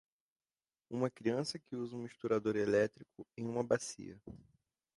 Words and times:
Uma 0.89 1.11
criança 1.11 1.59
que 1.59 1.75
usa 1.75 1.95
um 1.95 1.99
misturador 2.01 2.55
elétrico 2.55 3.23
em 3.37 3.45
uma 3.45 3.63
bacia. 3.63 4.19